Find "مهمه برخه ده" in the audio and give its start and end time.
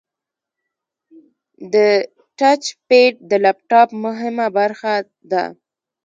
4.03-5.43